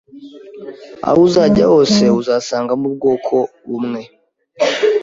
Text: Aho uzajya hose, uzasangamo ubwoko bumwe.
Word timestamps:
Aho 1.07 1.19
uzajya 1.27 1.63
hose, 1.71 2.03
uzasangamo 2.19 2.83
ubwoko 2.89 3.35
bumwe. 3.69 4.01